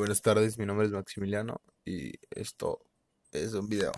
buenas 0.00 0.22
tardes, 0.22 0.56
mi 0.56 0.64
nombre 0.64 0.86
es 0.86 0.92
Maximiliano 0.92 1.60
y 1.84 2.14
esto 2.30 2.86
es 3.32 3.52
un 3.52 3.68
video. 3.68 3.92